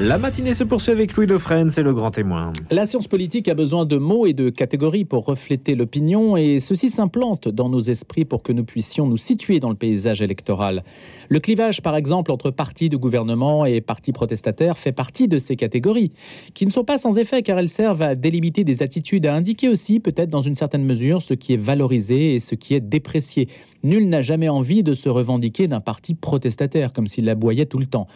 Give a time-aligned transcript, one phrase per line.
[0.00, 2.52] La matinée se poursuit avec Louis Dauphren, c'est le grand témoin.
[2.70, 6.88] La science politique a besoin de mots et de catégories pour refléter l'opinion et ceci
[6.88, 10.84] s'implante dans nos esprits pour que nous puissions nous situer dans le paysage électoral.
[11.28, 15.56] Le clivage, par exemple, entre partis de gouvernement et partis protestataires fait partie de ces
[15.56, 16.12] catégories,
[16.54, 19.68] qui ne sont pas sans effet car elles servent à délimiter des attitudes, à indiquer
[19.68, 23.48] aussi, peut-être dans une certaine mesure, ce qui est valorisé et ce qui est déprécié.
[23.82, 27.86] Nul n'a jamais envie de se revendiquer d'un parti protestataire, comme s'il l'aboyait tout le
[27.86, 28.06] temps.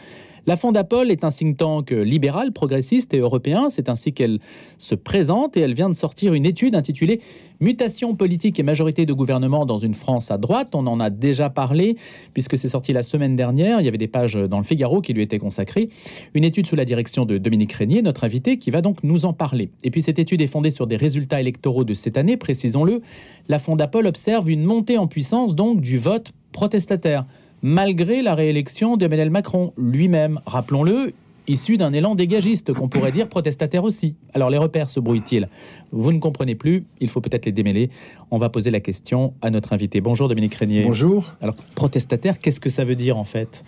[0.46, 3.70] La Fondapol est un think tank libéral, progressiste et européen.
[3.70, 4.40] C'est ainsi qu'elle
[4.78, 7.20] se présente et elle vient de sortir une étude intitulée
[7.60, 10.74] Mutation politique et majorité de gouvernement dans une France à droite.
[10.74, 11.96] On en a déjà parlé
[12.34, 13.80] puisque c'est sorti la semaine dernière.
[13.80, 15.88] Il y avait des pages dans le Figaro qui lui étaient consacrées.
[16.34, 19.32] Une étude sous la direction de Dominique Régnier, notre invité, qui va donc nous en
[19.32, 19.70] parler.
[19.84, 23.00] Et puis cette étude est fondée sur des résultats électoraux de cette année, précisons-le.
[23.46, 27.26] La Fondapol observe une montée en puissance donc du vote protestataire
[27.62, 31.12] malgré la réélection d'Emmanuel Macron lui-même, rappelons-le,
[31.48, 34.16] issu d'un élan dégagiste, qu'on pourrait dire protestataire aussi.
[34.32, 35.48] Alors les repères se brouillent-ils?
[35.90, 37.90] Vous ne comprenez plus, il faut peut-être les démêler.
[38.30, 40.00] On va poser la question à notre invité.
[40.00, 40.84] Bonjour Dominique Régnier.
[40.84, 41.32] Bonjour.
[41.40, 43.64] Alors protestataire, qu'est-ce que ça veut dire en fait?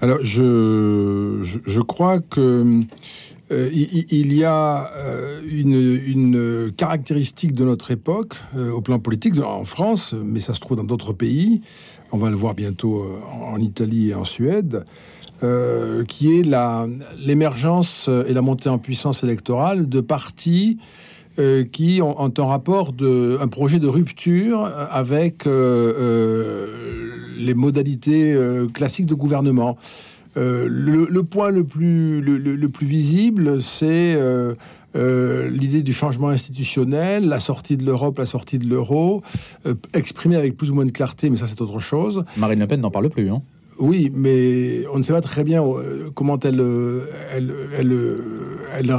[0.00, 2.82] Alors je, je, crois que...
[3.50, 9.66] Euh, il, y a euh, une, caractéristique de notre époque euh, au plan politique en
[9.66, 11.60] France, mais ça se trouve dans d'autres pays,
[12.12, 14.84] on va le voir bientôt euh, en Italie et en Suède,
[15.42, 16.46] euh, qui est
[17.18, 20.78] l'émergence et la montée en puissance électorale de partis
[21.38, 28.38] euh, qui ont, un rapport de un projet de rupture avec les modalités
[28.74, 29.78] classiques de gouvernement.
[30.36, 34.18] Le, point le plus visible, c'est
[34.94, 39.22] euh, l'idée du changement institutionnel, la sortie de l'Europe, la sortie de l'euro,
[39.66, 42.24] euh, exprimée avec plus ou moins de clarté, mais ça c'est autre chose.
[42.36, 43.30] Marine Le Pen n'en parle plus.
[43.30, 43.40] Hein.
[43.78, 46.62] Oui, mais on ne sait pas très bien euh, comment elle,
[47.34, 47.52] elle,
[48.78, 48.94] elle,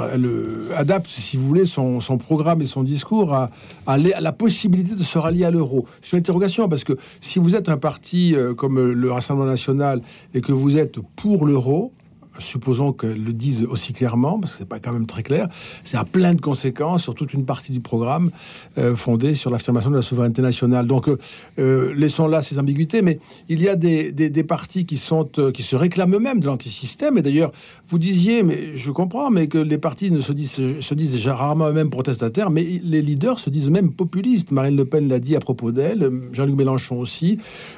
[0.75, 3.51] adapte, si vous voulez, son, programme et son discours à,
[3.85, 5.85] à, la possibilité de se rallier à l'euro.
[6.01, 10.01] C'est une interrogation, parce que si vous êtes un parti comme le Rassemblement national
[10.33, 11.93] et que vous êtes pour l'euro,
[12.39, 15.47] supposons qu'elle le dise aussi clairement, parce que c'est pas quand même très clair,
[15.83, 18.31] c'est à plein de conséquences sur toute une partie du programme
[18.77, 20.87] euh, fondé sur l'affirmation de la souveraineté nationale.
[20.87, 21.17] Donc, euh,
[21.59, 26.15] euh, laissons là ces ambiguïtés, mais il y a des, des, partis qui, se réclament
[26.15, 27.51] eux-mêmes de l'antisystème, et d'ailleurs,
[27.89, 30.59] vous disiez, mais je comprends, mais que les partis ne se disent,
[30.93, 34.51] disent rarement eux-mêmes protestataires, mais les leaders se disent eux-mêmes populistes.
[34.51, 37.37] Marine Le Pen l'a dit à propos d'elle, Jean-Luc Mélenchon aussi.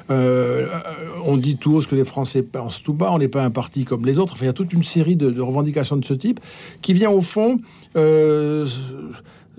[0.09, 3.51] on dit tout haut ce que les Français pensent tout bas, on n'est pas un
[3.51, 6.39] parti comme les autres il y a toute une série de, revendications de ce type
[6.81, 7.57] qui vient au fond
[7.97, 8.65] euh,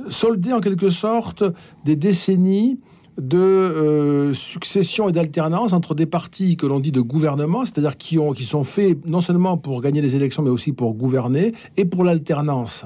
[0.09, 1.43] solder en quelque sorte
[1.85, 2.79] des décennies
[3.19, 8.19] de euh, succession et d'alternance entre des partis que l'on dit de gouvernement, c'est-à-dire qui,
[8.19, 11.87] ont, qui sont faits non seulement pour gagner les élections, mais aussi pour gouverner, et
[11.87, 12.85] pour l'alternance.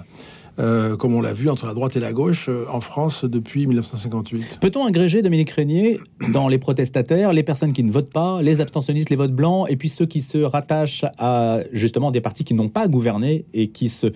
[0.61, 3.67] Euh, comme on l'a vu entre la droite et la gauche euh, en France depuis
[3.67, 4.59] 1958.
[4.61, 5.99] Peut-on agréger, Dominique Régnier,
[6.33, 9.77] dans les protestataires, les personnes qui ne votent pas, les abstentionnistes, les votes blancs, et
[9.77, 13.89] puis ceux qui se rattachent à justement des partis qui n'ont pas gouverné et qui
[13.89, 14.09] se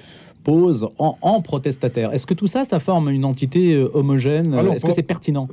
[0.43, 2.13] posent en, en protestataires?
[2.13, 4.53] Est-ce que tout ça, ça forme une entité euh, homogène?
[4.53, 5.49] Est-ce que c'est pertinent?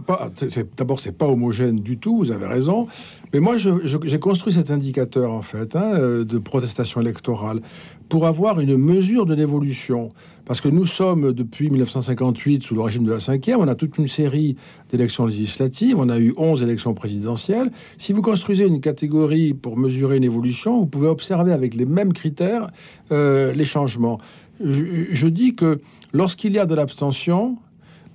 [0.76, 2.88] D'abord, c'est pas homogène du tout, vous avez raison.
[3.34, 7.62] Mais moi, j'ai construit cet indicateur, en fait, hein, de protestation électorale
[8.12, 10.10] pour avoir une mesure de l'évolution.
[10.44, 13.98] Parce que nous sommes, depuis 1958, sous le régime de la cinquième, on a toute
[13.98, 14.58] une série
[14.90, 17.72] d'élections législatives, on a eu 11 élections présidentielles.
[17.98, 22.12] Si vous construisez une catégorie pour mesurer une évolution, vous pouvez observer avec les mêmes
[22.12, 22.70] critères
[23.14, 24.20] euh, les changements.
[24.62, 25.80] Je, dis que
[26.12, 27.60] lorsqu'il y a de l'abstention,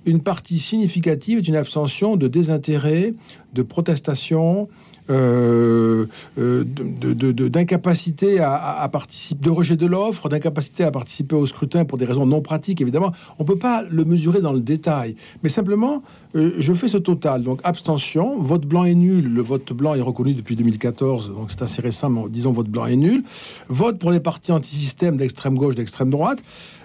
[0.05, 3.15] une partie significative est une abstention de désintérêt,
[3.55, 4.69] de protestation,
[5.09, 6.05] euh,
[6.37, 12.05] euh, d'incapacité à, participer, de rejet de l'offre, d'incapacité à participer au scrutin pour des
[12.05, 13.13] raisons non pratiques, évidemment.
[13.39, 16.01] On ne peut pas le mesurer dans le détail, mais simplement,
[16.35, 17.43] euh, je fais ce total.
[17.43, 19.33] Donc, abstention, vote blanc est nul.
[19.33, 22.85] Le vote blanc est reconnu depuis 2014, donc c'est assez récent, mais disons vote blanc
[22.85, 23.23] est nul.
[23.69, 26.43] Vote pour les partis anti-système d'extrême gauche, d'extrême droite.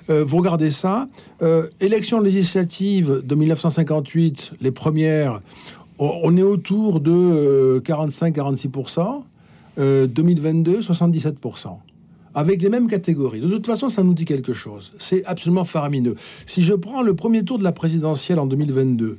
[0.08, 1.08] vous regardez ça.
[1.80, 5.40] élection législative de 1958, les premières,
[6.24, 9.22] on est autour de 45-46%.
[9.76, 11.78] 2022, 77%.
[12.34, 13.40] Avec les mêmes catégories.
[13.40, 14.92] De toute façon, ça nous dit quelque chose.
[14.98, 16.14] C'est absolument faramineux.
[16.46, 19.18] Si je prends le premier tour de la présidentielle en 2022,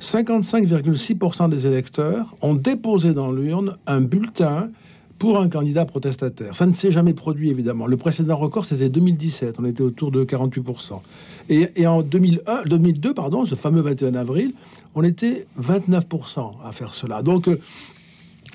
[0.00, 4.70] 55,6% des électeurs ont déposé dans l'urne un bulletin
[5.18, 6.54] pour un candidat protestataire.
[6.54, 7.86] Ça ne s'est jamais produit, évidemment.
[7.86, 9.56] Le précédent record, c'était 2017.
[9.58, 11.00] On était autour de 48%.
[11.48, 14.52] Et, en 2001, 2002, pardon, ce fameux 21 avril,
[14.98, 17.22] on était 29% à faire cela.
[17.22, 17.60] Donc, euh,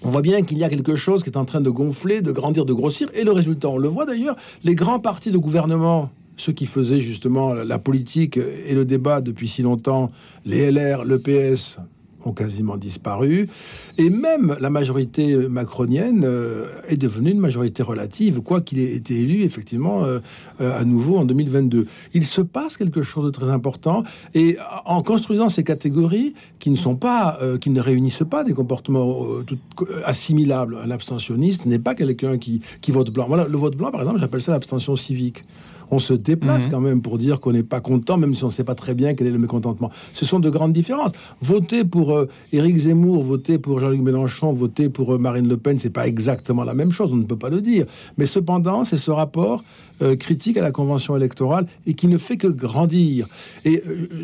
[0.04, 2.34] on voit bien qu'il y a quelque chose qui est en train de gonfler, de
[2.34, 3.10] grandir, de grossir.
[3.13, 4.36] Et le résultat, on le voit d'ailleurs,
[4.66, 9.48] les grands partis de gouvernement, ceux qui faisaient justement la politique et le débat depuis
[9.48, 10.12] si longtemps,
[10.44, 11.78] les LR, le PS,
[12.25, 13.48] ont quasiment disparu.
[13.98, 19.20] Et même la majorité macronienne euh, est devenue une majorité relative, quoi qu'il ait été
[19.20, 20.20] élu effectivement euh,
[20.62, 21.88] euh, à nouveau en 2022.
[22.14, 24.04] Il se passe quelque chose de très important.
[24.34, 29.26] Et en construisant ces catégories qui ne sont pas, qui ne réunissent pas des comportements
[30.06, 33.26] assimilables, un abstentionniste n'est pas quelqu'un qui, qui vote blanc.
[33.28, 35.44] Voilà, le vote blanc, par exemple, j'appelle ça l'abstention civique
[35.91, 36.71] on se déplace mhm.
[36.71, 38.94] quand même pour dire qu'on n'est pas content, même si on ne sait pas très
[38.94, 39.91] bien quel est le mécontentement.
[40.13, 41.12] Ce sont de grandes différences.
[41.41, 45.80] Voter pour euh, Éric Zemmour, voter pour Jean-Luc Mélenchon, voter pour euh, Marine Le Pen,
[45.80, 47.85] c'est pas exactement la même chose, on ne peut pas le dire.
[48.18, 49.63] Mais cependant, c'est ce rapport
[50.01, 53.27] euh, critique à la convention électorale et qui ne fait que grandir.
[53.65, 53.83] Et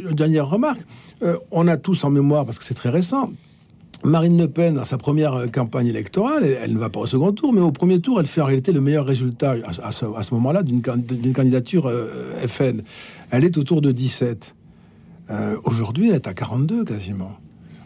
[0.10, 0.82] une dernière remarque,
[1.52, 3.32] on a tous en mémoire, parce que c'est très récent,
[4.04, 7.34] Marine Le Pen, dans sa première euh, campagne électorale, elle, ne va pas au second
[7.34, 10.64] tour, mais au premier tour, elle fait en réalité le meilleur résultat à, ce, moment-là
[10.64, 12.82] d'une candidature euh, FN.
[13.32, 14.56] Elle est autour de 17.
[15.32, 17.34] Euh, aujourd'hui, elle est à 42 quasiment,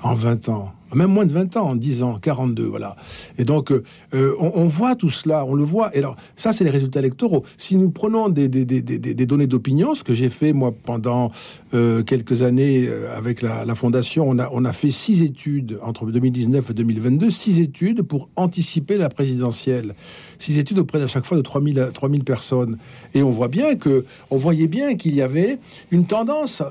[0.04, 2.96] en 20 ans même moins de 20 ans, en 10 ans, 42, voilà.
[3.38, 5.96] Et donc, euh, euh, on, voit tout cela, on le voit.
[5.96, 7.44] Et alors, ça, c'est les résultats électoraux.
[7.58, 11.32] Si nous prenons des, données d'opinion, ce que j'ai fait, moi, pendant
[11.74, 17.30] euh, quelques années avec la, Fondation, on a, fait six études entre 2019 et 2022,
[17.30, 19.96] six études pour anticiper la présidentielle.
[20.40, 22.78] Six études auprès d'à chaque fois de 3000, 3000 personnes.
[23.14, 25.60] Et on voit bien que, on voyait bien qu'il y avait
[25.92, 26.62] une tendance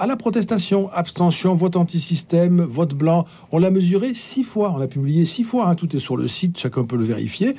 [0.00, 3.26] à la protestation, abstention, vote anti-système, vote blanc.
[3.52, 5.74] On l'a mesuré six fois, on l'a publié six fois, hein.
[5.74, 7.54] tout est sur le site, chacun peut le vérifier.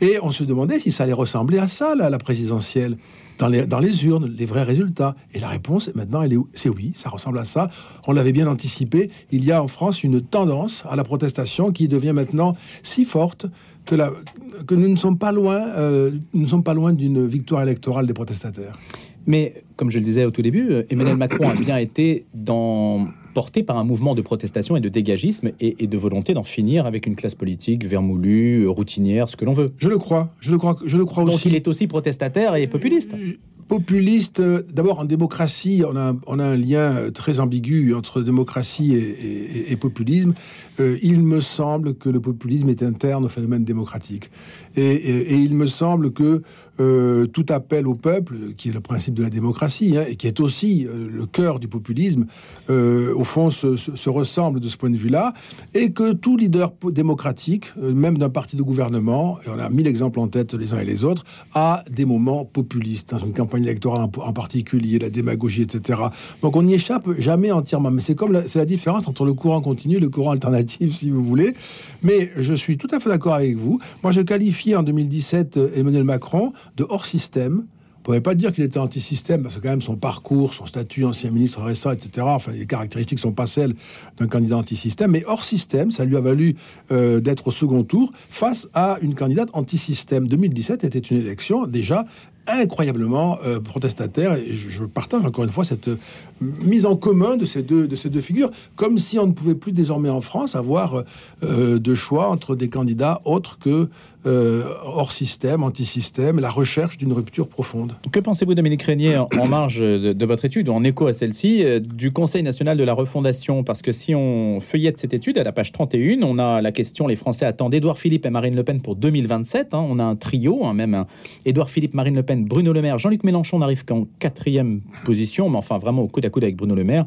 [0.00, 2.98] Et on se demandait si ça allait ressembler à ça, la présidentielle,
[3.38, 5.14] dans les, urnes, les vrais résultats.
[5.34, 7.68] Et la réponse, maintenant, elle est, c'est oui, ça ressemble à ça.
[8.08, 9.10] On l'avait bien anticipé.
[9.30, 12.50] Il y a en France une tendance à la protestation qui devient maintenant
[12.82, 13.46] si forte
[13.84, 18.06] que nous ne sommes pas loin, euh, nous ne sommes pas loin d'une victoire électorale
[18.06, 18.78] des protestataires.
[19.26, 23.08] Mais comme je le disais au tout début, euh, Emmanuel Macron a bien été dans,
[23.34, 27.06] porté par un mouvement de protestation et de dégagisme et, de volonté d'en finir avec
[27.06, 29.70] une classe politique vermoulue, routinière, ce que l'on veut.
[29.76, 32.66] Je le crois, je le crois, je le crois Donc il est aussi protestataire et
[32.66, 33.12] populiste.
[33.14, 33.34] Euh,
[33.68, 39.76] populiste, d'abord en démocratie, on a, on a, un lien très ambigu entre démocratie et,
[39.76, 40.34] populisme.
[40.80, 44.30] Euh, il me semble que le populisme est interne au phénomène démocratique.
[44.76, 46.42] Et, il me semble que
[46.80, 50.26] euh, tout appel au peuple, qui est le principe de la démocratie, hein, et qui
[50.26, 52.26] est aussi euh, le cœur du populisme,
[52.68, 55.34] au fond se, ressemble de ce point de vue-là,
[55.74, 60.20] et que tout leader démocratique, même d'un parti de gouvernement, et on a mille exemples
[60.20, 61.24] en tête les uns et les autres,
[61.54, 66.00] a des moments populistes dans une campagne électorale en, particulier, la démagogie, etc.
[66.42, 67.90] Donc on n'y échappe jamais entièrement.
[67.90, 71.10] Mais c'est comme c'est la différence entre le courant continu et le courant alternatif, si
[71.10, 71.54] vous voulez.
[72.02, 73.80] Mais je suis tout à fait d'accord avec vous.
[74.02, 77.64] Moi, je qualifie en 2017 euh, Emmanuel Macron de hors système
[78.04, 81.06] ne pouvait pas dire qu'il était anti-système, parce que quand même son parcours, son statut,
[81.06, 83.74] ancien ministre récent, etc., enfin, les caractéristiques ne sont pas celles
[84.18, 86.54] d'un candidat anti-système, mais hors système, ça lui a valu
[86.92, 90.26] euh, d'être au second tour face à une candidate anti-système.
[90.26, 92.04] 2017 était une élection déjà
[92.46, 94.34] incroyablement euh, protestataire.
[94.34, 95.96] Et je, partage encore une fois cette euh,
[96.40, 97.88] mise en commun de ces deux,
[98.20, 101.02] figures, comme si on ne pouvait plus désormais en France avoir
[101.42, 103.88] de choix entre des candidats autres que
[104.26, 107.96] hors système, anti-système, la recherche d'une rupture profonde.
[108.10, 112.10] Que pensez-vous, Dominique Régnier, en marge de, votre étude, ou en écho à celle-ci, du
[112.10, 113.64] Conseil national de la refondation?
[113.64, 117.06] Parce que si on feuillette cette étude, à la page 31, on a la question
[117.06, 119.74] les Français attendent Édouard Philippe et Marine Le Pen pour 2027.
[119.74, 119.84] Hein.
[119.88, 121.04] on a un trio, hein, même
[121.44, 122.98] Édouard Philippe, Marine Le Pen Bruno Le Maire.
[122.98, 126.74] Jean-Luc Mélenchon n'arrive qu'en quatrième position, mais enfin vraiment au coude à coude avec Bruno
[126.74, 127.06] Le Maire,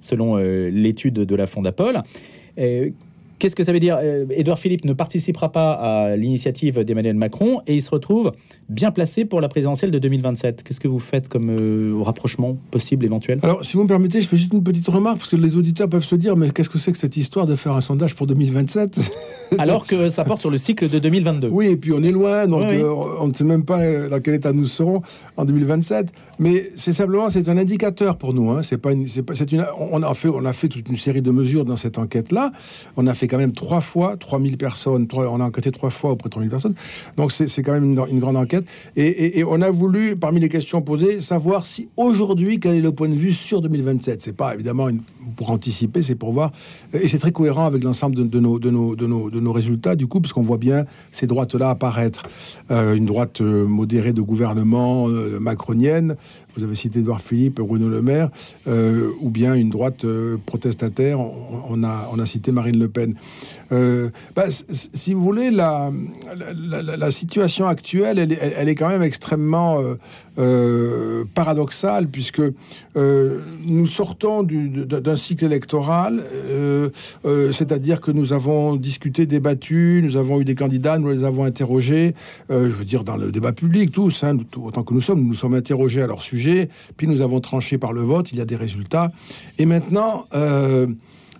[0.00, 2.02] selon euh, l'étude de la Fondapol.
[2.58, 2.90] Euh,
[3.38, 7.60] Qu'est-ce que ça veut dire euh, Édouard Philippe ne participera pas à l'initiative d'Emmanuel Macron
[7.66, 8.32] et il se retrouve
[8.68, 10.62] bien placé pour la présidentielle de 2027.
[10.62, 13.38] Qu'est-ce que vous faites comme euh, rapprochement possible éventuel?
[13.42, 15.88] Alors, si vous me permettez, je fais juste une petite remarque parce que les auditeurs
[15.88, 18.26] peuvent se dire mais qu'est-ce que c'est que cette histoire de faire un sondage pour
[18.26, 18.98] 2027
[19.58, 21.48] Alors que ça porte sur le cycle de 2022.
[21.48, 24.34] Oui, et puis on est loin, donc euh, on ne sait même pas dans quel
[24.34, 25.02] état nous serons
[25.36, 26.08] en 2027.
[26.38, 28.50] Mais c'est simplement c'est un indicateur pour nous.
[28.50, 28.62] Hein.
[28.62, 31.22] C'est pas c'est pas, c'est une, on a fait on a fait toute une série
[31.22, 32.52] de mesures dans cette enquête là.
[32.96, 35.06] On a fait quand même trois fois 3000 personnes.
[35.12, 36.74] on a enquêté trois fois auprès de 3000 personnes.
[37.16, 38.64] Donc c'est quand même une, grande enquête.
[38.96, 43.08] Et, on a voulu, parmi les questions posées, savoir si aujourd'hui, quel est le point
[43.08, 44.22] de vue sur 2027.
[44.22, 44.88] C'est pas évidemment
[45.36, 46.52] pour anticiper, c'est pour voir.
[46.92, 49.96] Et c'est très cohérent avec l'ensemble de, nos, de, nos, de, nos, de nos résultats,
[49.96, 52.26] du coup, parce qu'on voit bien ces droites-là apparaître.
[52.70, 56.16] Euh, une droite euh, modérée de gouvernement euh, macronienne,
[56.56, 58.30] vous avez cité Edouard Philippe, Bruno Le Maire,
[58.66, 60.04] ou bien une droite
[60.46, 63.14] protestataire, on, a, on a cité Marine Le Pen.
[63.72, 65.90] Euh, bah, si vous voulez, la,
[67.10, 69.94] situation actuelle, elle, elle, est quand même extrêmement euh,
[70.38, 72.42] euh, paradoxale, puisque
[72.94, 76.24] nous sortons d'un cycle électoral,
[77.24, 82.14] c'est-à-dire que nous avons discuté, débattu, nous avons eu des candidats, nous les avons interrogés,
[82.48, 85.34] je veux dire dans le débat public, tous, hein, autant que nous sommes, nous nous
[85.34, 88.46] sommes interrogés à leur sujet, puis nous avons tranché par le vote, il y a
[88.46, 89.12] des résultats.
[89.58, 90.26] Et maintenant,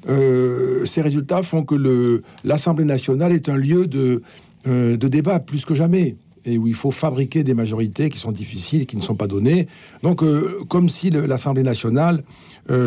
[0.09, 4.23] euh, ces résultats font que l'Assemblée nationale est un lieu de,
[4.67, 8.33] euh, de débat plus que jamais et où il faut fabriquer des majorités qui sont
[8.33, 9.67] difficiles et qui ne sont pas données.
[10.03, 12.23] Donc, euh, comme si l'Assemblée nationale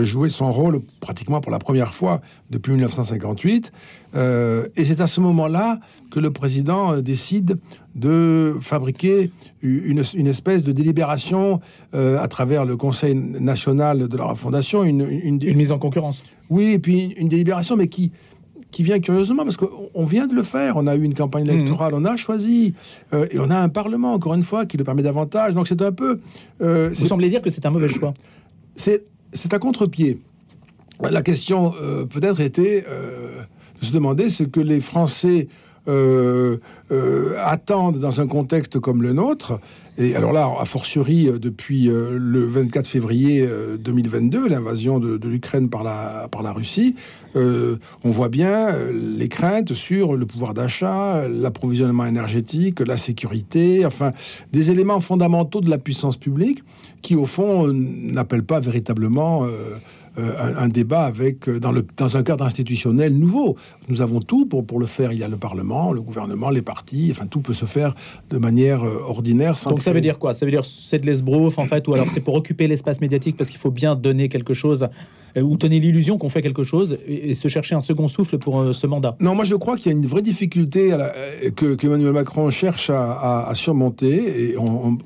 [0.01, 3.71] jouait son rôle pratiquement pour la première fois depuis 1958.
[4.13, 5.79] et c'est à ce moment-là
[6.11, 7.57] que le président décide
[7.95, 11.61] de fabriquer une, une espèce de délibération
[11.93, 16.23] à travers le Conseil national de la Fondation, une, une, une mise en concurrence.
[16.49, 18.11] Oui, et puis une délibération, mais qui,
[18.71, 20.77] qui vient curieusement, parce qu'on vient de le faire.
[20.77, 21.49] On a eu une campagne mmh.
[21.49, 22.73] électorale, on a choisi,
[23.13, 25.53] euh, et on a un Parlement, encore une fois, qui le permet davantage.
[25.53, 26.19] Donc c'est un peu...
[26.61, 28.13] Euh, Vous semblez dire que c'est un mauvais choix
[28.75, 29.03] C'est
[29.51, 30.19] à contre-pied.
[31.01, 32.85] La question euh, peut-être était
[33.81, 35.47] de se demander ce que les Français
[35.88, 39.59] attendent dans un contexte comme le nôtre,
[40.00, 43.48] et alors là, a fortiori, euh, depuis euh, le 24 février
[43.79, 46.95] 2022, euh, l'invasion de, l'Ukraine par la, Russie,
[47.36, 54.13] on voit bien les craintes sur le pouvoir d'achat, l'approvisionnement énergétique, la sécurité, enfin,
[54.51, 56.63] des éléments fondamentaux de la puissance publique
[57.01, 59.77] qui, au fond, n'appellent pas véritablement euh,
[60.57, 63.55] un, débat avec, euh, dans, le, dans un cadre institutionnel nouveau.
[63.88, 65.11] Nous avons tout pour, pour le faire.
[65.11, 67.95] Il y a le Parlement, le gouvernement, les partis, enfin tout peut se faire
[68.29, 69.55] de manière euh, ordinaire.
[69.65, 70.33] Donc ça veut dire quoi?
[70.33, 73.38] Ça veut dire c'est de l'esbrouf en fait, ou alors c'est pour occuper l'espace médiatique
[73.38, 74.88] parce qu'il faut bien donner quelque chose euh,
[75.38, 78.74] ou tenez l'illusion qu'on fait quelque chose et, se chercher un second souffle pour euh,
[78.74, 82.12] ce mandat Non, moi je crois qu'il y a une vraie difficulté euh, que, Emmanuel
[82.12, 84.51] Macron cherche à, surmonter.
[84.51, 84.55] Et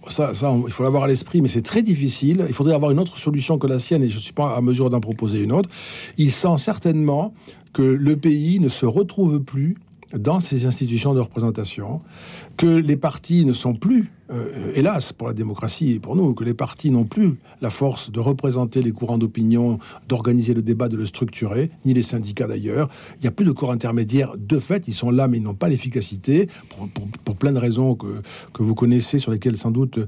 [0.10, 2.46] ça, il faut l'avoir à l'esprit, mais c'est très difficile.
[2.48, 4.62] Il faudrait avoir une autre solution que la sienne et je ne suis pas à
[4.62, 5.70] mesure d'en proposer une autre.
[6.18, 7.34] Il sent certainement
[7.74, 9.76] que le pays ne se retrouve plus
[10.14, 12.02] dans ces institutions de représentation,
[12.58, 16.44] que les partis ne sont plus euh, hélas pour la démocratie et pour nous, que
[16.44, 20.98] les partis n'ont plus la force de représenter les courants d'opinion, d'organiser le débat, de
[20.98, 22.90] le structurer, ni les syndicats d'ailleurs.
[23.18, 24.34] Il n'y a plus de corps intermédiaires.
[24.38, 26.48] De fait, ils sont là, mais ils n'ont pas l'efficacité,
[27.26, 28.22] pour, plein de raisons que,
[28.54, 30.00] que vous connaissez, sur lesquelles sans doute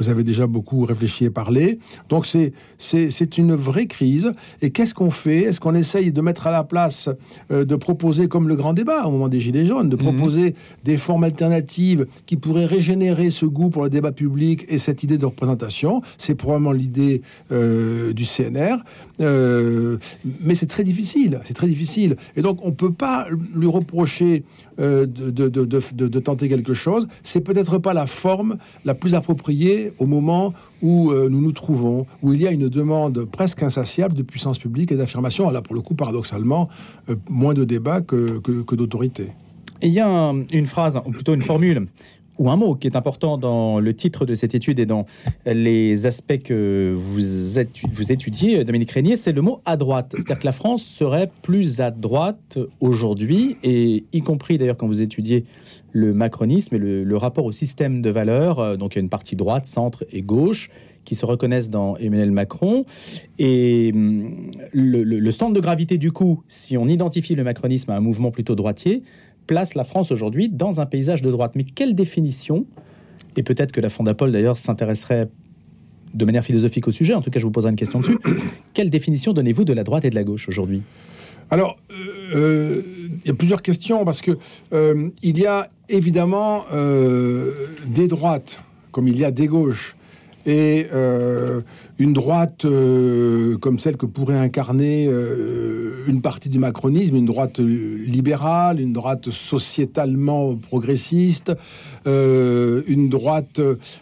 [0.00, 1.78] vous avez déjà beaucoup réfléchi et parlé.
[2.08, 4.32] Donc c'est, c'est, une vraie crise.
[4.62, 5.42] Et qu'est-ce qu'on fait?
[5.42, 7.10] Est-ce qu'on essaye de mettre à la place,
[7.50, 10.02] euh, de proposer, comme le grand débat au moment des Gilets jaunes, de mhm.
[10.02, 10.54] proposer
[10.84, 11.89] des formes alternatives
[12.26, 16.02] qui pourraient régénérer ce goût pour le débat public et cette idée de représentation.
[16.18, 18.76] C'est probablement l'idée euh, du CNR.
[19.20, 19.98] Euh,
[20.40, 21.40] mais c'est très difficile.
[21.44, 22.16] C'est très difficile.
[22.36, 24.44] Et donc on ne peut pas lui reprocher
[24.78, 27.06] de, de, tenter quelque chose.
[27.22, 28.56] C'est peut-être pas la forme
[28.86, 32.68] la plus appropriée au moment où euh, nous nous trouvons, où il y a une
[32.68, 35.50] demande presque insatiable de puissance publique et d'affirmation.
[35.50, 36.68] Là, pour le coup, paradoxalement,
[37.08, 39.28] euh, moins de débats que, que, d'autorité.
[39.82, 41.86] Il y a une phrase, ou plutôt une formule,
[42.38, 45.04] ou un mot qui est important dans le titre de cette étude et dans
[45.44, 47.20] les aspects que vous,
[47.92, 50.12] vous étudiez, Dominique Régnier, c'est le mot à droite.
[50.14, 55.02] C'est-à-dire que la France serait plus à droite aujourd'hui, et y compris d'ailleurs quand vous
[55.02, 55.44] étudiez
[55.92, 58.58] le macronisme et le, rapport au système de valeurs.
[58.58, 60.70] Euh, donc il y a une partie droite, centre et gauche
[61.04, 62.84] qui se reconnaissent dans Emmanuel Macron.
[63.38, 68.00] Et hum, le, centre de gravité, du coup, si on identifie le macronisme à un
[68.00, 69.02] mouvement plutôt droitier,
[69.50, 71.54] place la France aujourd'hui dans un paysage de droite.
[71.56, 72.66] Mais quelle définition
[73.36, 75.28] Et peut-être que la Fondapol, d'ailleurs, s'intéresserait
[76.14, 77.14] de manière philosophique au sujet.
[77.14, 78.16] En tout cas, je vous poserai une question dessus.
[78.74, 80.82] quelle définition donnez-vous de la droite et de la gauche aujourd'hui?
[81.50, 82.82] Alors, euh, euh,
[83.24, 84.38] il y a plusieurs questions parce que
[84.72, 86.66] euh, il y a évidemment
[87.88, 89.96] des droites comme il y a des gauches
[90.46, 90.86] et
[92.00, 97.58] une droite euh, comme celle que pourrait incarner euh, une partie du macronisme, une droite
[97.58, 101.52] libérale, une droite sociétalement progressiste,
[102.06, 103.60] euh, une droite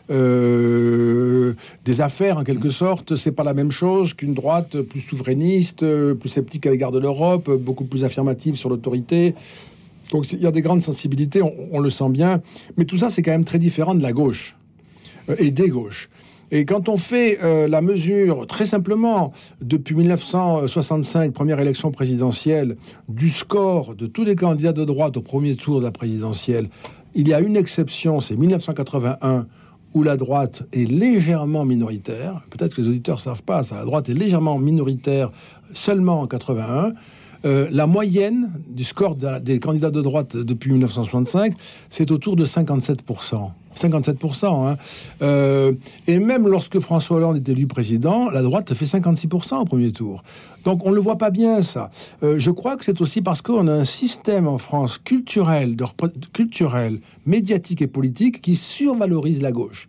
[0.08, 6.28] des affaires en quelque sorte, c'est pas la même chose qu'une droite plus souverainiste, plus
[6.28, 9.34] sceptique à l'égard de l'Europe, beaucoup plus affirmative sur l'autorité.
[10.12, 12.42] Donc il y a des grandes sensibilités, on le sent bien,
[12.76, 14.54] mais tout ça c'est quand même très différent de la gauche
[15.38, 16.08] et des gauches.
[16.50, 22.76] Et quand on fait euh, la mesure, très simplement, depuis 1965, première élection présidentielle,
[23.08, 26.68] du score de tous les candidats de droite au premier tour de la présidentielle,
[27.14, 29.46] il y a une exception, c'est 1981,
[29.94, 32.42] où la droite est légèrement minoritaire.
[32.50, 33.76] Peut-être que les auditeurs ne savent pas ça.
[33.76, 35.30] La droite est légèrement minoritaire
[35.74, 36.92] seulement en 81.
[37.44, 41.54] euh, la moyenne du score des candidats de droite depuis 1965,
[41.90, 43.50] c'est autour de 57%.
[43.78, 44.46] 57%.
[44.46, 44.76] Hein.
[45.22, 45.72] Euh,
[46.06, 50.22] et même lorsque François Hollande est élu président, la droite fait 56% au premier tour.
[50.64, 51.90] Donc on ne le voit pas bien ça.
[52.22, 55.76] Euh, je crois que c'est aussi parce qu'on a un système en France culturel,
[56.32, 59.88] culturel, médiatique et politique qui survalorise la gauche.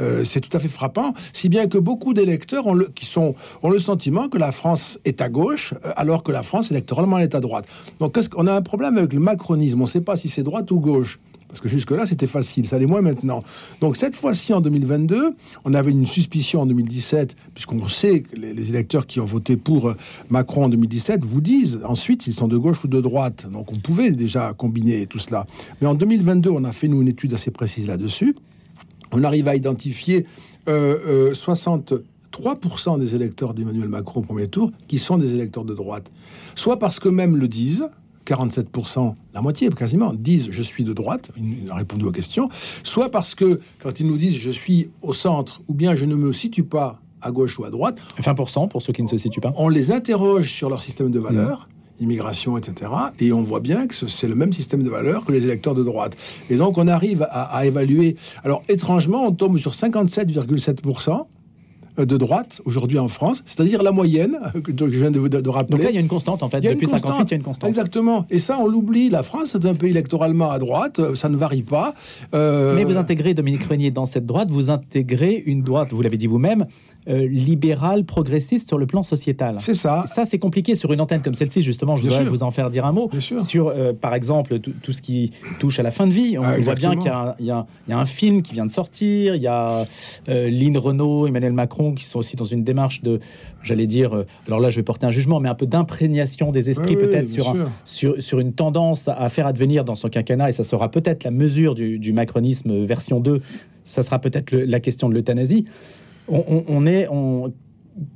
[0.00, 3.36] Euh, c'est tout à fait frappant, si bien que beaucoup d'électeurs ont le, qui sont,
[3.62, 7.34] ont le sentiment que la France est à gauche, alors que la France électoralement est
[7.36, 7.66] à droite.
[8.00, 9.80] Donc qu'on a un problème avec le macronisme?
[9.80, 11.20] On ne sait pas si c'est droite ou gauche.
[11.54, 13.38] Parce que jusque-là, c'était facile, ça l'est moins maintenant.
[13.80, 18.70] Donc cette fois-ci, en 2022, on avait une suspicion en 2017, puisqu'on sait que les,
[18.70, 19.96] électeurs qui ont voté pour euh,
[20.30, 23.46] Macron en 2017 vous disent ensuite s'ils sont de gauche ou de droite.
[23.52, 25.46] Donc on pouvait déjà combiner tout cela.
[25.80, 28.34] Mais en 2022, on a fait, nous, une étude assez précise là-dessus
[29.14, 30.26] on arrive à identifier
[30.66, 32.02] 63% euh,
[32.36, 36.10] euh, des électeurs d'Emmanuel Macron au premier tour qui sont des électeurs de droite.
[36.56, 37.86] Soit parce que même le disent,
[38.26, 42.48] 47%, la moitié quasiment, disent je suis de droite, ils ont répondu aux questions,
[42.82, 46.14] soit parce que quand ils nous disent je suis au centre ou bien je ne
[46.14, 47.98] me situe pas à gauche ou à droite.
[48.20, 49.52] 20% pour ceux qui ne se situent pas.
[49.56, 51.66] On les interroge sur leur système de valeurs
[52.00, 52.90] immigration, etc.
[53.20, 55.82] Et on voit bien que c'est le même système de valeurs que les électeurs de
[55.82, 56.16] droite.
[56.50, 58.16] Et donc on arrive à, évaluer.
[58.42, 61.26] Alors étrangement, on tombe sur 57,7%
[61.96, 65.76] de droite aujourd'hui en France, c'est-à-dire la moyenne que je viens de, de, rappeler.
[65.76, 66.60] Donc là, il y a une constante en fait.
[66.60, 67.68] Depuis 58, il y a une constante.
[67.68, 68.26] Exactement.
[68.30, 69.10] Et ça, on l'oublie.
[69.10, 71.94] La France est un pays électoralement à droite, ça ne varie pas.
[72.34, 76.16] Euh, Mais vous intégrez Dominique Renier dans cette droite, vous intégrez une droite, vous l'avez
[76.16, 76.66] dit vous-même,
[77.06, 79.56] euh, libéral, progressiste sur le plan sociétal.
[79.58, 80.04] C'est ça.
[80.06, 81.96] Ça, c'est compliqué sur une antenne comme celle-ci, justement.
[81.96, 83.10] Je voudrais vous en faire dire un mot.
[83.40, 86.38] Sur, euh, par exemple, tout ce qui touche à la fin de vie.
[86.38, 87.12] On, ah, voit bien qu'il
[87.46, 89.34] y, a un film qui vient de sortir.
[89.34, 89.86] Il y a
[90.30, 93.20] euh, Lynn Renault, Emmanuel Macron qui sont aussi dans une démarche de,
[93.62, 96.96] j'allais dire, alors là, je vais porter un jugement, mais un peu d'imprégnation des esprits,
[96.96, 100.48] peut-être sur, sur, sur, une tendance à faire advenir dans son quinquennat.
[100.48, 103.42] Et ça sera peut-être la mesure du, du macronisme version 2.
[103.84, 105.66] Ça sera peut-être la question de l'euthanasie
[106.28, 107.08] on, est.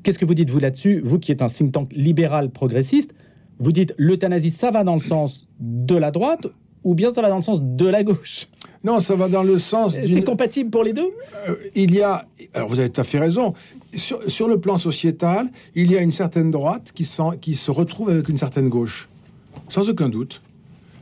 [0.02, 3.14] Qu'est-ce que vous dites, vous, là-dessus Vous qui êtes un think tank libéral progressiste,
[3.58, 6.46] vous dites l'euthanasie, ça va dans le sens de la droite
[6.84, 8.46] ou bien ça va dans le sens de la gauche?
[8.84, 9.98] Non, ça va dans le sens.
[10.00, 11.10] C'est compatible pour les deux?
[11.48, 12.26] Euh, Il y a.
[12.54, 13.52] Alors vous avez tout à fait raison.
[13.94, 17.08] Sur, le plan sociétal, il y a une certaine droite qui,
[17.40, 19.08] qui se retrouve avec une certaine gauche.
[19.68, 20.42] Sans aucun doute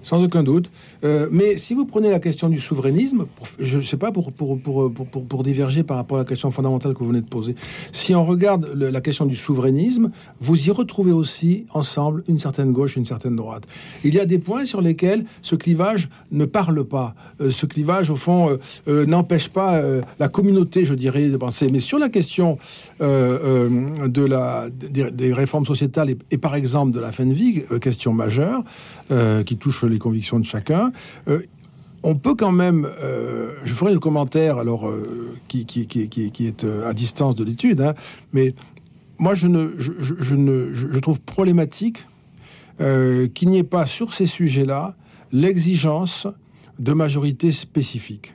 [0.06, 0.70] sans aucun doute.
[1.02, 3.26] Euh, mais si vous prenez la question du souverainisme,
[3.58, 6.94] je ne sais pas, pour pour, pour, pour, diverger par rapport à la question fondamentale
[6.94, 7.56] que vous venez de poser,
[7.90, 12.94] si on regarde la question du souverainisme, vous y retrouvez aussi ensemble une certaine gauche,
[12.96, 13.64] une certaine droite.
[14.04, 17.16] Il y a des points sur lesquels ce clivage ne parle pas.
[17.40, 19.82] Euh, ce clivage, au fond, euh, n'empêche pas
[20.20, 21.66] la communauté, je dirais, de penser.
[21.72, 22.58] Mais sur la question
[23.00, 28.12] de la, des, réformes sociétales et, et, par exemple de la fin de vie, question
[28.12, 28.62] majeure,
[29.44, 30.92] qui touche les convictions de chacun.
[31.28, 31.42] Euh,
[32.02, 35.66] on peut quand même, euh, je ferai le commentaire alors euh, qui,
[36.40, 37.94] est à distance de l'étude, hein,
[38.32, 38.54] mais
[39.18, 42.06] moi je, ne, je, je, ne, je trouve problématique
[42.78, 44.96] qu'il n'y ait pas sur ces sujets-là
[45.32, 46.26] l'exigence
[46.78, 48.34] de majorité spécifique.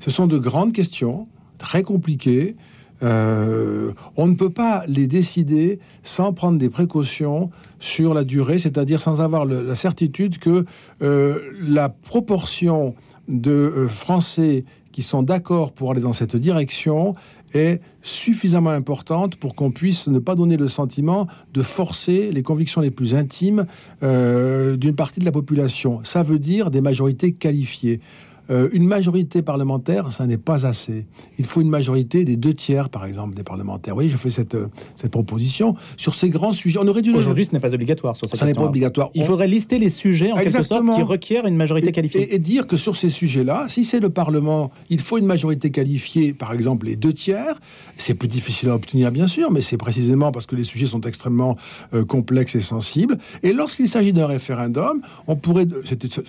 [0.00, 2.56] Ce sont de grandes questions, très compliquées,
[3.04, 9.02] euh, on ne peut pas les décider sans prendre des précautions sur la durée, c'est-à-dire
[9.02, 10.64] sans avoir la certitude que
[11.02, 12.94] euh, la proportion
[13.28, 17.14] de euh, Français qui sont d'accord pour aller dans cette direction
[17.52, 22.80] est suffisamment importante pour qu'on puisse ne pas donner le sentiment de forcer les convictions
[22.80, 23.66] les plus intimes
[24.02, 26.00] d'une partie de la population.
[26.02, 28.00] Ça veut dire des majorités qualifiées.
[28.50, 31.06] Euh, une majorité parlementaire, ça n'est pas assez.
[31.38, 33.96] Il faut une majorité des deux tiers, par exemple, des parlementaires.
[33.96, 35.76] Oui, je fais cette, euh, cette proposition.
[35.96, 37.14] Sur ces grands sujets, on aurait dû...
[37.14, 39.10] Aujourd'hui, ce n'est pas obligatoire sur Ça n'est pas obligatoire.
[39.14, 42.34] Il faudrait lister les sujets, en quelque sorte, qui requièrent une majorité qualifiée.
[42.34, 46.34] Et, dire que sur ces sujets-là, si c'est le Parlement, il faut une majorité qualifiée,
[46.34, 47.58] par exemple, les deux tiers.
[47.96, 51.00] C'est plus difficile à obtenir, bien sûr, mais c'est précisément parce que les sujets sont
[51.00, 51.56] extrêmement
[51.94, 53.18] euh, complexes et sensibles.
[53.42, 55.66] Et lorsqu'il s'agit d'un référendum, on pourrait...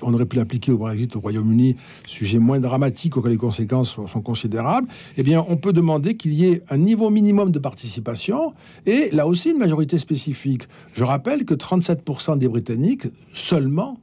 [0.01, 1.75] On aurait pu l'appliquer au Brexit au Royaume-Uni
[2.09, 4.87] sujet moins dramatique auquel les conséquences sont, considérables,
[5.17, 8.53] eh bien, on peut demander qu'il y ait un niveau minimum de participation
[8.85, 10.63] et là aussi une majorité spécifique.
[10.93, 13.99] Je rappelle que 37% des Britanniques seulement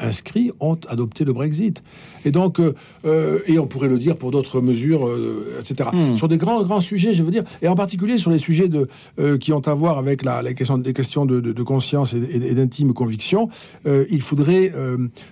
[0.00, 1.82] inscrits ont adopté le Brexit.
[2.24, 2.74] Et donc, euh,
[3.04, 5.88] euh, et on pourrait le dire pour d'autres mesures, euh, etc.
[5.92, 6.16] Hmm.
[6.16, 8.88] Sur des grands, grands sujets, je veux dire, et en particulier sur les sujets de,
[9.18, 12.12] euh, qui ont à voir avec la, les questions, des questions de, de- de conscience
[12.14, 13.48] et, d'intime conviction,
[13.86, 14.72] il faudrait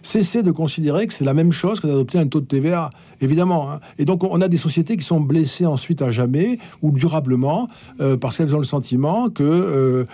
[0.02, 2.90] cesser de considérer que c'est la même chose que d'adopter un taux de TVA,
[3.20, 3.70] évidemment.
[3.70, 3.80] hein.
[3.98, 7.68] Et donc, on, a des sociétés qui sont blessées ensuite à jamais ou durablement
[8.20, 10.04] parce qu'elles ont le sentiment que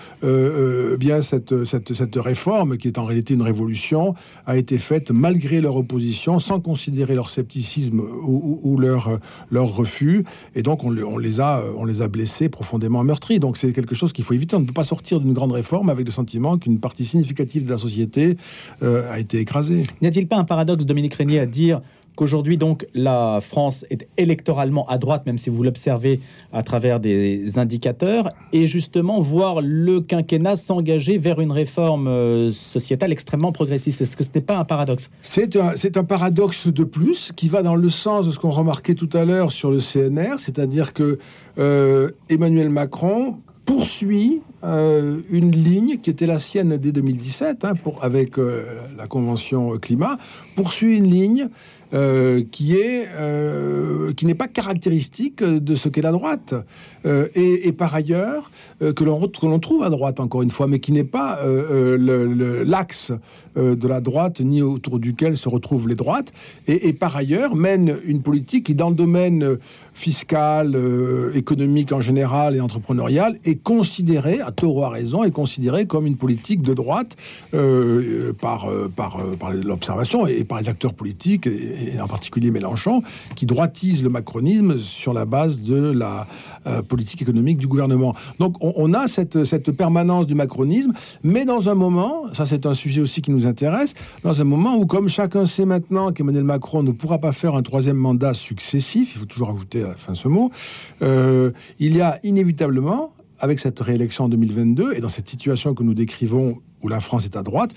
[0.99, 4.15] bien cette, cette, cette réforme, qui est en réalité une révolution,
[4.47, 9.19] a été faite malgré leur opposition, sans considérer leur scepticisme ou, leur,
[9.51, 10.25] leur refus.
[10.55, 13.39] Et donc, on, le- on les a, on les a blessés, profondément meurtris.
[13.39, 14.57] Donc, c'est quelque chose qu'il faut éviter.
[14.57, 17.71] On ne peut pas sortir d'une grande réforme avec le sentiment qu'une partie significative de
[17.71, 18.37] la société
[18.83, 19.85] euh, a été écrasée.
[20.01, 21.81] N'y a-t-il pas un paradoxe, Dominique Régnier, à dire
[22.17, 26.21] qu'aujourd'hui, donc, la France est électoralement à droite, même si vous l'observez
[26.53, 33.13] à travers des indicateurs, et justement voir le quinquennat s'engager vers une réforme euh, sociétale
[33.13, 34.01] extrêmement progressiste.
[34.01, 35.11] Est-ce que ce n'est pas un paradoxe?
[35.23, 39.11] C'est un, paradoxe de plus qui va dans le sens de ce qu'on remarquait tout
[39.13, 41.19] à l'heure sur le CNR, c'est-à-dire que
[41.59, 48.37] euh, Emmanuel Macron poursuit euh, une ligne qui était la sienne dès 2017, hein, avec
[48.37, 50.19] la Convention climat,
[50.57, 51.49] poursuit une ligne
[51.95, 56.55] euh, qui est euh, qui n'est pas caractéristique de ce qu'est la droite.
[57.05, 58.51] Euh, et, par ailleurs
[58.81, 63.13] que l'on que l'on trouve à droite encore une fois mais qui n'est pas l'axe
[63.57, 66.33] de la droite ni autour duquel se retrouvent les droites.
[66.67, 69.59] Et, par ailleurs mène une politique qui dans le domaine
[69.93, 70.79] fiscal
[71.35, 76.07] économique en général et entrepreneurial est considérée à tort ou à raison est considérée comme
[76.07, 77.17] une politique de droite
[78.41, 83.03] par par, par l'observation et par les acteurs politiques et, et en particulier Mélenchon
[83.35, 86.27] qui droitise le macronisme sur la base de la
[86.67, 88.15] euh, politique économique du gouvernement.
[88.39, 90.93] Donc on, a cette, cette permanence du macronisme,
[91.23, 94.77] mais dans un moment, ça c'est un sujet aussi qui nous intéresse, dans un moment
[94.77, 99.13] où comme chacun sait maintenant qu'Emmanuel Macron ne pourra pas faire un troisième mandat successif,
[99.15, 100.51] il faut toujours ajouter à la fin ce mot,
[101.03, 105.83] euh, il y a inévitablement, avec cette réélection en 2022, et dans cette situation que
[105.83, 107.71] nous décrivons où la France est à droite,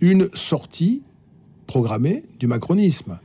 [0.00, 1.02] une sortie
[1.66, 3.18] programmée du macronisme.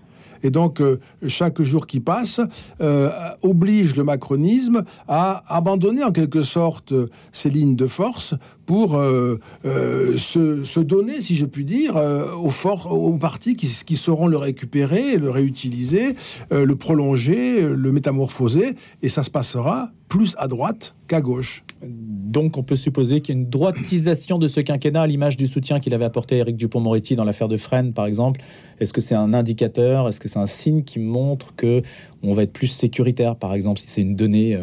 [0.45, 2.39] Et donc, euh, chaque jour qui passe
[2.79, 3.09] euh,
[3.41, 9.39] oblige le macronisme à abandonner en quelque sorte euh, ses lignes de force pour euh,
[9.65, 15.29] euh, se, donner, si je puis dire, euh, aux, partis qui, sauront le récupérer, le
[15.29, 16.15] réutiliser,
[16.51, 18.75] le prolonger, le métamorphoser.
[19.01, 21.63] Et ça se passera plus à droite qu'à gauche.
[21.81, 25.47] Donc on peut supposer qu'il y a une droitisation de ce quinquennat à l'image du
[25.47, 28.41] soutien qu'il avait apporté à Éric Dupont-Moretti dans l'affaire de Fresnes, par exemple.
[28.79, 30.07] Est-ce que c'est un indicateur?
[30.07, 31.81] Est-ce que c'est un signe qui montre que
[32.23, 34.57] on va être plus sécuritaire, par exemple, si c'est une donnée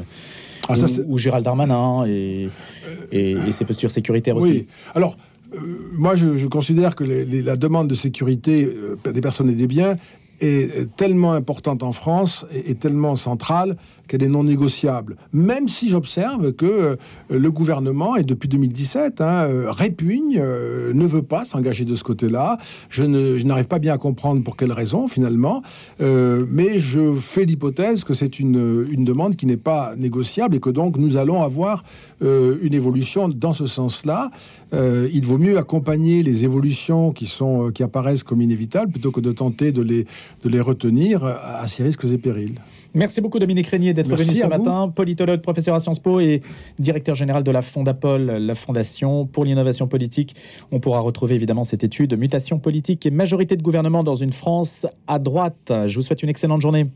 [0.68, 2.48] Ah, ça, ou, ou Gérald Darmanin et,
[3.11, 4.66] et, et ses postures sécuritaires aussi Oui.
[4.94, 5.16] Alors,
[5.55, 5.59] euh,
[5.92, 9.55] moi, je, je considère que les- les- la demande de sécurité euh, des personnes et
[9.55, 9.96] des biens
[10.43, 13.77] est tellement importante en France et, tellement centrale
[14.09, 15.17] qu'elle est non négociable.
[15.33, 16.97] Même si j'observe que euh,
[17.31, 22.05] le gouvernement, et depuis 2017, hein, euh, répugne, euh, ne veut pas s'engager de ce
[22.05, 22.59] côté-là.
[22.91, 25.63] Je n'arrive pas bien à comprendre pour quelles raisons, finalement.
[26.01, 30.97] Mais je fais l'hypothèse que c'est une, demande qui n'est pas négociable et que donc
[30.97, 31.85] nous allons avoir
[32.21, 34.31] une évolution dans ce sens-là.
[34.73, 39.33] Il vaut mieux accompagner les évolutions qui, sont, qui apparaissent comme inévitables plutôt que de
[39.33, 40.07] tenter de les,
[40.42, 42.55] de les retenir à, ses risques et périls.
[42.95, 44.49] Merci beaucoup Dominique Régnier d'être venu ce vous.
[44.49, 46.42] matin, politologue, professeur à Sciences Po et
[46.79, 50.37] directeur général de la Fondapol, la Fondation pour l'innovation politique.
[50.71, 54.87] On pourra retrouver évidemment cette étude Mutation politique et majorité de gouvernement dans une France
[55.07, 55.73] à droite.
[55.87, 56.87] Je vous souhaite une excellente journée.